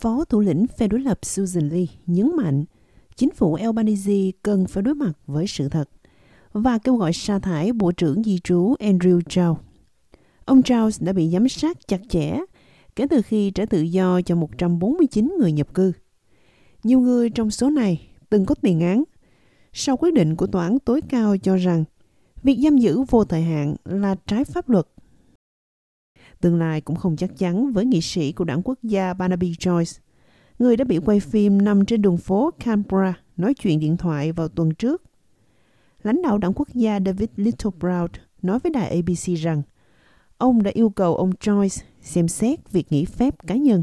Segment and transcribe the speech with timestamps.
[0.00, 2.64] Phó thủ lĩnh phe đối lập Susan Lee nhấn mạnh,
[3.16, 5.90] chính phủ Albanese cần phải đối mặt với sự thật
[6.52, 9.54] và kêu gọi sa thải Bộ trưởng Di trú Andrew Chow.
[10.44, 12.38] Ông Charles đã bị giám sát chặt chẽ
[12.96, 15.92] kể từ khi trả tự do cho 149 người nhập cư.
[16.84, 19.04] Nhiều người trong số này từng có tiền án.
[19.72, 21.84] Sau quyết định của tòa án tối cao cho rằng
[22.42, 24.86] việc giam giữ vô thời hạn là trái pháp luật.
[26.40, 29.98] Tương lai cũng không chắc chắn với nghị sĩ của đảng quốc gia Barnaby Joyce,
[30.58, 34.48] người đã bị quay phim nằm trên đường phố Canberra nói chuyện điện thoại vào
[34.48, 35.02] tuần trước.
[36.02, 38.10] Lãnh đạo đảng quốc gia David Littleproud
[38.42, 39.62] nói với đài ABC rằng
[40.38, 43.82] ông đã yêu cầu ông Joyce xem xét việc nghỉ phép cá nhân.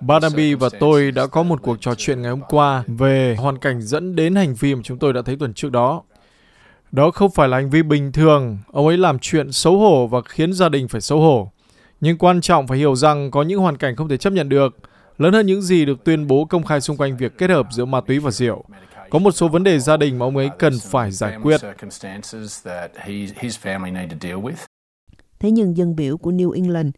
[0.00, 3.82] Barnaby và tôi đã có một cuộc trò chuyện ngày hôm qua về hoàn cảnh
[3.82, 6.02] dẫn đến hành vi mà chúng tôi đã thấy tuần trước đó.
[6.92, 10.20] Đó không phải là hành vi bình thường, ông ấy làm chuyện xấu hổ và
[10.28, 11.50] khiến gia đình phải xấu hổ.
[12.00, 14.76] Nhưng quan trọng phải hiểu rằng có những hoàn cảnh không thể chấp nhận được,
[15.18, 17.84] lớn hơn những gì được tuyên bố công khai xung quanh việc kết hợp giữa
[17.84, 18.64] ma túy và rượu.
[19.10, 21.60] Có một số vấn đề gia đình mà ông ấy cần phải giải quyết.
[25.40, 26.90] Thế nhưng dân biểu của New England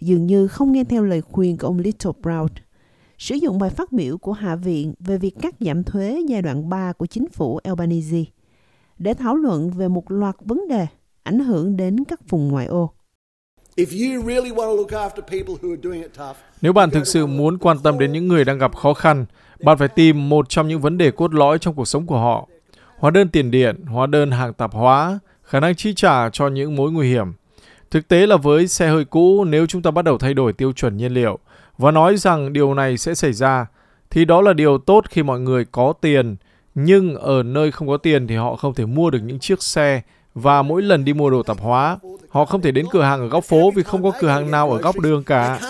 [0.00, 2.48] dường như không nghe theo lời khuyên của ông Little Brown.
[3.18, 6.68] Sử dụng bài phát biểu của Hạ viện về việc cắt giảm thuế giai đoạn
[6.68, 8.24] 3 của chính phủ Albanese
[9.02, 10.86] để thảo luận về một loạt vấn đề
[11.22, 12.92] ảnh hưởng đến các vùng ngoại ô.
[16.62, 19.24] Nếu bạn thực sự muốn quan tâm đến những người đang gặp khó khăn,
[19.64, 22.48] bạn phải tìm một trong những vấn đề cốt lõi trong cuộc sống của họ.
[22.98, 26.76] Hóa đơn tiền điện, hóa đơn hàng tạp hóa, khả năng chi trả cho những
[26.76, 27.32] mối nguy hiểm.
[27.90, 30.72] Thực tế là với xe hơi cũ, nếu chúng ta bắt đầu thay đổi tiêu
[30.72, 31.38] chuẩn nhiên liệu
[31.78, 33.66] và nói rằng điều này sẽ xảy ra,
[34.10, 36.36] thì đó là điều tốt khi mọi người có tiền,
[36.74, 40.02] nhưng ở nơi không có tiền thì họ không thể mua được những chiếc xe
[40.34, 41.98] và mỗi lần đi mua đồ tạp hóa,
[42.28, 44.70] họ không thể đến cửa hàng ở góc phố vì không có cửa hàng nào
[44.70, 45.60] ở góc đường cả.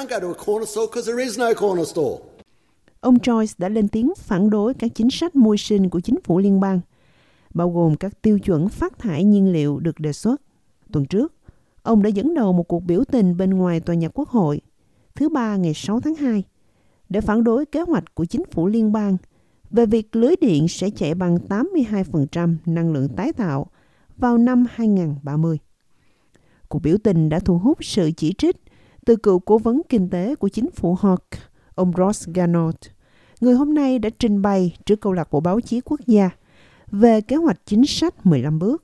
[3.00, 6.38] Ông Joyce đã lên tiếng phản đối các chính sách môi sinh của chính phủ
[6.38, 6.80] liên bang,
[7.54, 10.40] bao gồm các tiêu chuẩn phát thải nhiên liệu được đề xuất.
[10.92, 11.32] Tuần trước,
[11.82, 14.60] ông đã dẫn đầu một cuộc biểu tình bên ngoài tòa nhà quốc hội
[15.14, 16.42] thứ ba ngày 6 tháng 2
[17.08, 19.16] để phản đối kế hoạch của chính phủ liên bang
[19.72, 23.66] về việc lưới điện sẽ chạy bằng 82% năng lượng tái tạo
[24.16, 25.58] vào năm 2030.
[26.68, 28.56] Cuộc biểu tình đã thu hút sự chỉ trích
[29.06, 31.38] từ cựu cố vấn kinh tế của chính phủ Hawke,
[31.74, 32.76] ông Ross Garnot,
[33.40, 36.30] người hôm nay đã trình bày trước câu lạc bộ báo chí quốc gia
[36.90, 38.82] về kế hoạch chính sách 15 bước.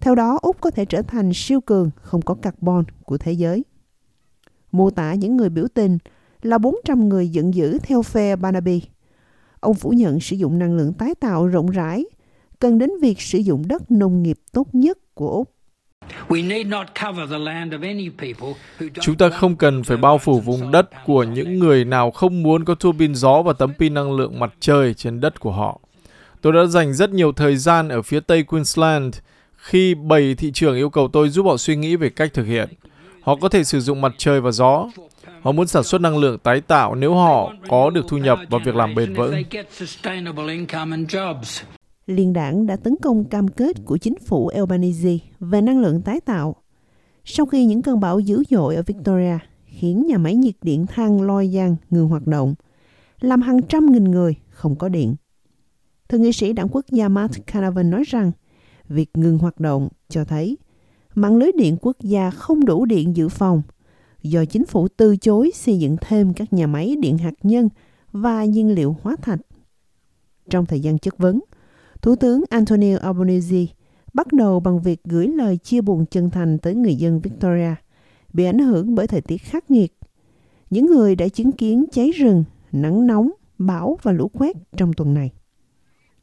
[0.00, 3.64] Theo đó, Úc có thể trở thành siêu cường không có carbon của thế giới.
[4.72, 5.98] Mô tả những người biểu tình
[6.42, 8.82] là 400 người giận dữ theo phe Barnaby.
[9.60, 12.04] Ông phủ nhận sử dụng năng lượng tái tạo rộng rãi,
[12.58, 15.50] cần đến việc sử dụng đất nông nghiệp tốt nhất của Úc.
[19.00, 22.64] Chúng ta không cần phải bao phủ vùng đất của những người nào không muốn
[22.64, 25.80] có tua pin gió và tấm pin năng lượng mặt trời trên đất của họ.
[26.40, 29.16] Tôi đã dành rất nhiều thời gian ở phía tây Queensland
[29.56, 32.68] khi bảy thị trường yêu cầu tôi giúp họ suy nghĩ về cách thực hiện.
[33.22, 34.88] Họ có thể sử dụng mặt trời và gió.
[35.42, 38.58] Họ muốn sản xuất năng lượng tái tạo nếu họ có được thu nhập và
[38.64, 39.42] việc làm bền vững.
[42.06, 46.20] Liên đảng đã tấn công cam kết của chính phủ Albanese về năng lượng tái
[46.20, 46.56] tạo.
[47.24, 51.22] Sau khi những cơn bão dữ dội ở Victoria khiến nhà máy nhiệt điện than
[51.22, 51.58] Loy
[51.90, 52.54] ngừng hoạt động,
[53.20, 55.16] làm hàng trăm nghìn người không có điện.
[56.08, 58.32] Thượng nghị sĩ đảng quốc gia Matt Canavan nói rằng
[58.88, 60.58] việc ngừng hoạt động cho thấy
[61.14, 63.62] mạng lưới điện quốc gia không đủ điện dự phòng
[64.22, 67.68] do chính phủ từ chối xây dựng thêm các nhà máy điện hạt nhân
[68.12, 69.40] và nhiên liệu hóa thạch.
[70.50, 71.40] Trong thời gian chất vấn,
[72.02, 73.66] Thủ tướng Antonio Albanese
[74.14, 77.74] bắt đầu bằng việc gửi lời chia buồn chân thành tới người dân Victoria
[78.32, 79.94] bị ảnh hưởng bởi thời tiết khắc nghiệt.
[80.70, 85.14] Những người đã chứng kiến cháy rừng, nắng nóng, bão và lũ quét trong tuần
[85.14, 85.30] này.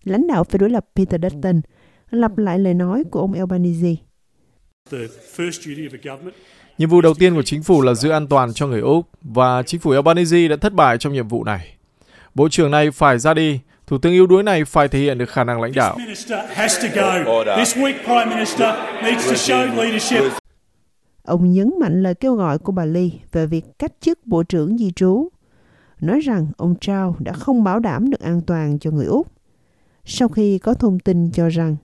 [0.03, 1.61] Lãnh đạo phe đối lập Peter Dutton
[2.09, 3.95] lặp lại lời nói của ông Albanese.
[6.77, 9.63] Nhiệm vụ đầu tiên của chính phủ là giữ an toàn cho người Úc và
[9.63, 11.75] chính phủ Albanese đã thất bại trong nhiệm vụ này.
[12.35, 15.29] Bộ trưởng này phải ra đi Thủ tướng yếu đuối này phải thể hiện được
[15.29, 15.97] khả năng lãnh đạo.
[21.23, 24.77] Ông nhấn mạnh lời kêu gọi của bà Lee về việc cách chức Bộ trưởng
[24.77, 25.29] Di trú,
[26.01, 29.27] nói rằng ông Trao đã không bảo đảm được an toàn cho người Úc.
[30.05, 31.75] Sau khi có thông tin cho rằng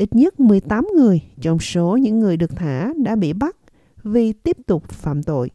[0.00, 3.56] ít nhất 18 người trong số những người được thả đã bị bắt
[4.02, 5.50] vì tiếp tục phạm tội.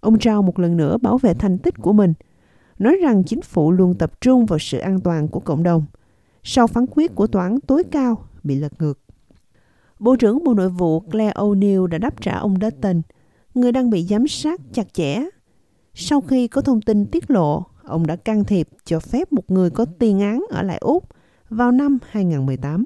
[0.00, 2.14] Ông Trao một lần nữa bảo vệ thành tích của mình–
[2.80, 5.84] nói rằng chính phủ luôn tập trung vào sự an toàn của cộng đồng
[6.42, 8.98] sau phán quyết của tòa án tối cao bị lật ngược.
[9.98, 13.02] Bộ trưởng Bộ Nội vụ Claire O'Neill đã đáp trả ông Dutton
[13.54, 15.20] người đang bị giám sát chặt chẽ.
[15.94, 19.70] Sau khi có thông tin tiết lộ, ông đã can thiệp cho phép một người
[19.70, 21.04] có tiền án ở lại Úc
[21.48, 22.84] vào năm 2018.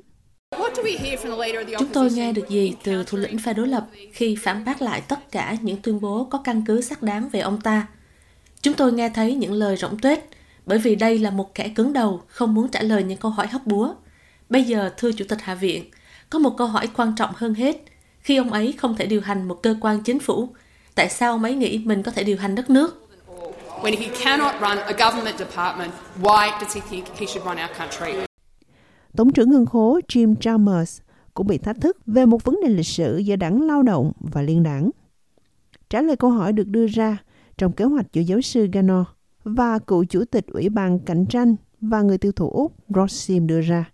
[1.78, 5.00] Chúng tôi nghe được gì từ thủ lĩnh phe đối lập khi phản bác lại
[5.00, 7.86] tất cả những tuyên bố có căn cứ xác đáng về ông ta?
[8.62, 10.18] Chúng tôi nghe thấy những lời rỗng tuếch,
[10.66, 13.46] bởi vì đây là một kẻ cứng đầu, không muốn trả lời những câu hỏi
[13.46, 13.94] hóc búa.
[14.48, 15.90] Bây giờ, thưa Chủ tịch Hạ viện,
[16.30, 17.76] có một câu hỏi quan trọng hơn hết.
[18.20, 20.48] Khi ông ấy không thể điều hành một cơ quan chính phủ,
[20.94, 23.08] tại sao ông ấy nghĩ mình có thể điều hành đất nước?
[23.82, 25.92] When he cannot run a government department,
[26.22, 28.33] why does he think he should run our country?
[29.16, 31.00] Tổng trưởng ngân khố Jim Chalmers
[31.34, 34.43] cũng bị thách thức về một vấn đề lịch sử giữa đảng lao động và
[34.43, 34.90] liên đảng.
[35.90, 37.19] Trả lời câu hỏi được đưa ra
[37.58, 39.05] trong kế hoạch của giáo sư Gano
[39.44, 43.61] và cựu chủ tịch Ủy ban Cạnh tranh và người tiêu thụ Úc Rossim đưa
[43.61, 43.90] ra.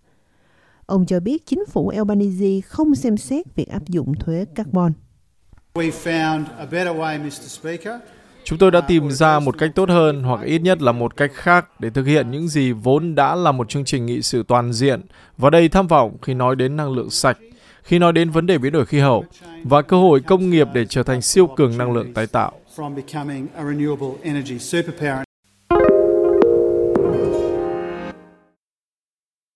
[0.85, 4.93] Ông cho biết chính phủ Albanese không xem xét việc áp dụng thuế carbon.
[5.73, 7.31] We found a better way, Mr.
[7.31, 7.93] Speaker.
[8.43, 11.31] Chúng tôi đã tìm ra một cách tốt hơn hoặc ít nhất là một cách
[11.33, 14.73] khác để thực hiện những gì vốn đã là một chương trình nghị sự toàn
[14.73, 15.01] diện
[15.37, 17.37] và đầy tham vọng khi nói đến năng lượng sạch,
[17.83, 19.25] khi nói đến vấn đề biến đổi khí hậu
[19.63, 22.51] và cơ hội công nghiệp để trở thành siêu cường năng lượng tái tạo.